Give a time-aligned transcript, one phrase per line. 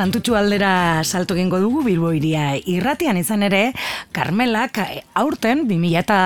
[0.00, 3.18] Santutxu aldera salto egingo dugu Bilbo iria irratian.
[3.20, 3.74] Izan ere
[4.16, 6.20] Carmelak eh, aurten 2000 eta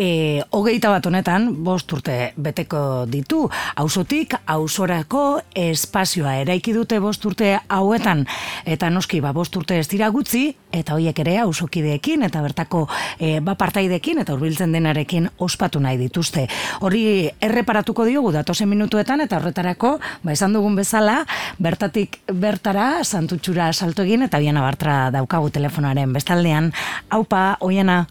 [0.00, 3.42] e, hogeita bat honetan bost urte beteko ditu.
[3.82, 8.24] Auzotik ausorako espazioa eraiki dute bost urte hauetan.
[8.64, 12.86] Eta noski ba bost urte ez dira gutzi eta hoiek ere auzokideekin eta bertako
[13.18, 16.46] e, ba partaidekin eta hurbiltzen denarekin ospatu nahi dituzte.
[16.80, 21.20] Hori erreparatuko diogu datosen minutuetan eta horretarako ba esan dugun bezala
[21.60, 26.72] bertatik bertara santutxura salto egin eta biana bartra daukagu telefonaren bestaldean.
[27.10, 28.06] Haupa, oiena?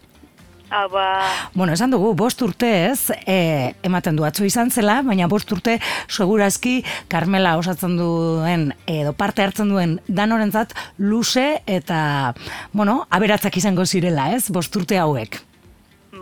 [0.72, 1.04] Haupa.
[1.52, 5.76] Bueno, esan dugu, bost urte ez, e, ematen du atzo izan zela, baina bost urte
[6.08, 6.78] segurazki
[7.12, 12.32] Carmela osatzen duen edo parte hartzen duen danorentzat luze eta,
[12.72, 15.42] bueno, aberatzak izango zirela ez, bost urte hauek.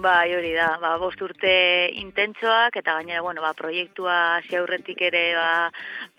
[0.00, 1.52] Bai, hori da, ba, bost urte
[2.00, 5.68] intentsoak, eta gainera, bueno, ba, proiektua hasi aurretik ere ba,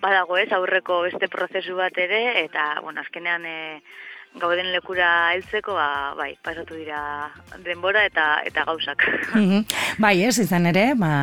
[0.03, 3.57] badago ez, aurreko beste prozesu bat ere, eta, bueno, azkenean e,
[4.41, 7.01] gauden lekura heltzeko, ba, bai, pasatu dira
[7.65, 9.07] denbora eta eta gauzak.
[10.03, 11.13] bai, ez, izan ere, ba,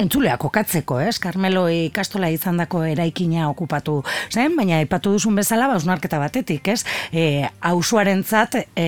[0.00, 1.18] entzuleak okatzeko, ez?
[1.22, 6.82] Carmelo ikastola izandako eraikina okupatu zen, baina aipatu duzun bezala, ba, usnarketa batetik, ez?
[7.12, 8.86] E, ausuarentzat, e,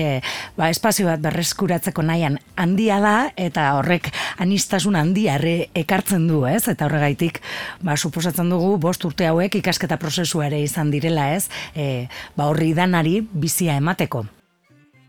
[0.57, 4.11] ba, espazio bat berreskuratzeko nahian handia da, eta horrek
[4.41, 5.37] anistasun handia
[5.75, 6.65] ekartzen du, ez?
[6.71, 7.41] Eta horregaitik,
[7.85, 11.47] ba, suposatzen dugu, bost urte hauek ikasketa prozesua ere izan direla, ez?
[11.75, 14.25] E, ba, horri danari bizia emateko.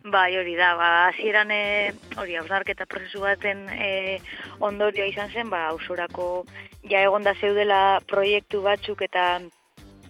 [0.07, 4.21] Bai, hori da, ba, hasieran e, hori hausnarketa prozesu baten e,
[4.63, 6.45] ondorio izan zen, ba, ausorako
[6.87, 9.25] ja egonda zeudela proiektu batzuk eta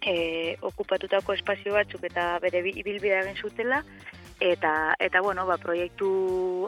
[0.04, 0.16] e,
[0.60, 3.80] okupatutako espazio batzuk eta bere ibilbidea egin zutela,
[4.44, 6.10] eta, eta bueno, ba, proiektu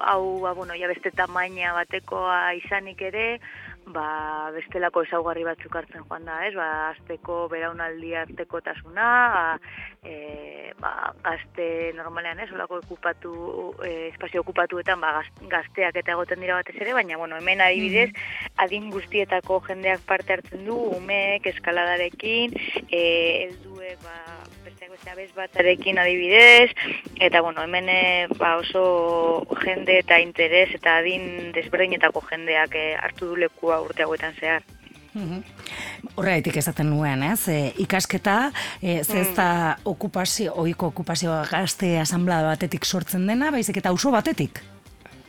[0.01, 3.27] hau, ba, bueno, ja beste tamaina batekoa izanik ere,
[3.93, 6.53] ba, bestelako ezaugarri batzuk hartzen joan da, ez?
[6.57, 9.09] Ba, azteko beraunaldi arteko tasuna,
[10.03, 12.51] e, ba, gazte normalean, ez?
[12.55, 13.35] Olako okupatu,
[13.87, 15.23] e, espazio okupatuetan, ba,
[15.53, 18.55] gazteak eta egoten dira batez ere, baina, bueno, hemen adibidez, mm.
[18.67, 22.57] adin guztietako jendeak parte hartzen du, umek, eskaladarekin,
[22.89, 23.03] e,
[23.49, 24.19] elduek, ba,
[24.89, 26.71] beste abez batarekin adibidez,
[27.21, 33.29] eta bueno, hemen eh, ba, oso jende eta interes eta adin desberdinetako jendeak e, hartu
[33.29, 34.65] du lekua urte hauetan zehar.
[35.13, 35.43] Mhm.
[36.17, 37.49] Horregatik esaten nuen, ez?
[37.53, 38.39] E, ikasketa,
[38.81, 39.91] e, zezta mm.
[39.93, 44.63] okupazio, oiko okupazioa gazte asamblada batetik sortzen dena, baizik eta oso batetik?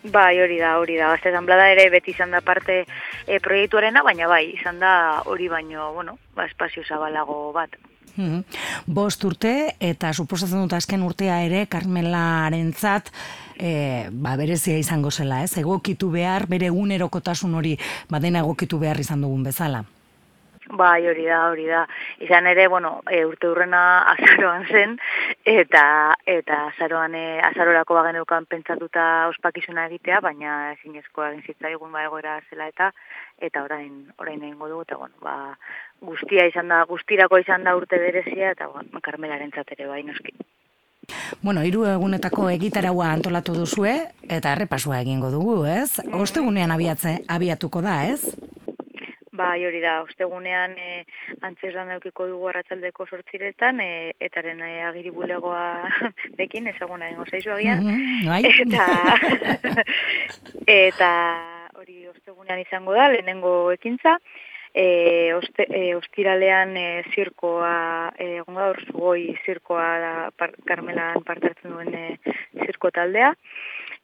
[0.03, 1.11] Bai, hori da, hori da.
[1.15, 2.85] Gazte asamblada ere beti izan da parte
[3.27, 4.93] e, proiektuarena, baina bai, izan da
[5.25, 7.75] hori baino, bueno, ba, espazio zabalago bat.
[8.19, 8.43] Mm
[8.89, 13.11] Bost urte eta suposatzen dut azken urtea ere Carmelarentzat
[13.55, 15.53] e, ba berezia izango zela, ez?
[15.61, 17.77] Egokitu behar bere egunerokotasun hori
[18.09, 19.85] badena egokitu behar izan dugun bezala.
[20.69, 21.85] Bai, hori da, hori da.
[22.21, 23.81] Izan ere, bueno, e, urte urrena
[24.13, 24.97] azaroan zen,
[25.45, 25.83] eta
[26.29, 32.69] eta azaroan e, azarorako bageneukan pentsatuta ospakizuna egitea, baina ezinezkoa egin zitzaigun ba egoera zela
[32.69, 32.91] eta
[33.41, 35.35] eta orain orain egingo dugu eta bueno, ba,
[36.01, 40.35] guztia izan da, guztirako izan da urte berezia eta bueno, Carmelaren ere bai noski.
[41.41, 43.93] Bueno, hiru egunetako egitaraua antolatu duzue
[44.29, 45.99] eta errepasua egingo dugu, ez?
[46.13, 48.35] Ostegunean abiatze abiatuko da, ez?
[49.39, 51.05] Ba, hori da, ostegunean e,
[51.47, 55.87] antzez lan daukiko dugu arratzaldeko sortziretan, e, etaren e, agiri bulegoa
[56.41, 57.85] dekin, ezaguna dengo zaizu agian.
[57.85, 59.85] Mm -hmm, eta,
[60.89, 61.11] eta
[61.79, 64.17] hori ostegunean izango da, lehenengo ekintza,
[64.73, 71.95] e, oste, e, ostiralean e, zirkoa, egon gaur zugoi zirkoa da, par, karmelan partartzen duen
[71.95, 72.05] e,
[72.65, 73.33] zirko taldea,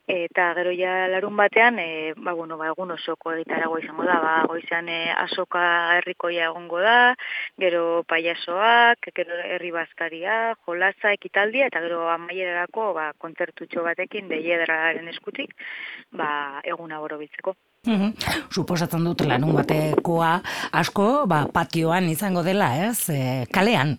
[0.07, 4.33] eta gero ja larun batean e, ba, bueno, ba, egun osoko egitarago izango da ba,
[4.49, 5.61] goizan e, asoka
[5.97, 7.15] herrikoia egongo da
[7.61, 15.55] gero paiasoak gero herri bazkaria jolasa ekitaldia eta gero amaierarako ba, kontzertutxo batekin deiedraren eskutik
[16.11, 17.55] ba, eguna borobiltzeko
[17.85, 18.13] Mm
[18.49, 20.39] Suposatzen dut lanun batekoa
[20.79, 23.09] asko ba, patioan izango dela, ez?
[23.13, 23.97] E, kalean.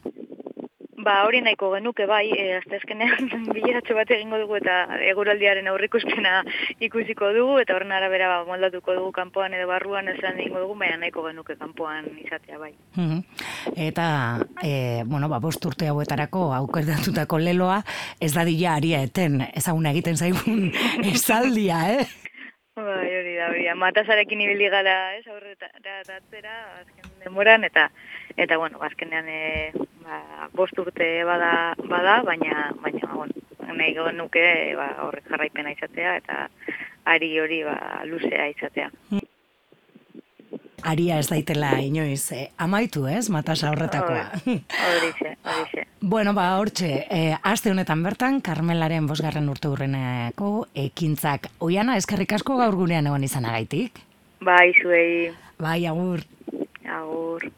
[1.06, 4.74] Ba, hori nahiko genuke bai, e, azte ezkenean bileratxo bat egingo dugu eta
[5.06, 6.40] eguraldiaren aurrikuspena
[6.86, 10.98] ikusiko dugu eta horren arabera ba, moldatuko dugu kanpoan edo barruan esan egingo dugu, baina
[11.04, 12.72] nahiko genuke kanpoan izatea bai.
[13.76, 14.08] Eta,
[14.58, 17.80] e, bueno, ba, bost urte hauetarako aukerdatutako leloa,
[18.18, 20.72] ez da dila aria eten, ezaguna egiten zaigun
[21.14, 22.06] esaldia, eh?
[22.76, 23.78] Bai, hori da, hori da.
[23.78, 27.92] Matasarekin ibili gara, ez, aurretara azken demoran, eta,
[28.36, 34.90] eta bueno, azkenean, e, ba, bost urte bada, bada baina, baina, bueno, nahi nuke, ba,
[35.06, 36.48] horrek jarraipena izatea, eta
[37.04, 38.90] ari hori, ba, luzea izatea.
[40.86, 44.30] aria ez daitela inoiz, eh, amaitu ez, matasa horretakoa.
[44.46, 45.86] Horixe, horixe.
[46.00, 51.50] bueno, ba, hortxe, eh, aste honetan bertan, Carmelaren bosgarren urte hurreneko ekintzak.
[51.58, 53.98] Oiana, eskerrik asko gaur gurean egon izanagaitik.
[54.40, 55.32] Bai, zuei.
[55.58, 56.22] Bai, agur.
[56.84, 57.50] Agur.